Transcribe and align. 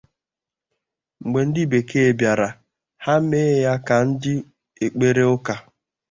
Mgbe 1.23 1.39
ndị 1.47 1.61
bekee 1.71 2.09
bịara, 2.19 2.47
ha 3.03 3.13
mee 3.29 3.51
ya 3.65 3.73
nke 3.79 3.95
ndi 4.09 4.33
okpukpere 4.43 5.23
ụka. 5.35 5.55